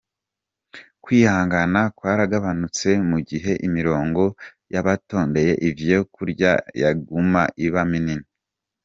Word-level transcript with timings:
Kwihangana 1.03 1.81
kwaragabanutse 1.97 2.89
mu 3.09 3.19
gihe 3.29 3.51
imironga 3.67 4.23
y'abatondeye 4.73 5.53
ivyo 5.69 5.99
kurya 6.15 6.51
yaguma 6.81 7.43
iba 7.67 7.83
minini. 7.91 8.27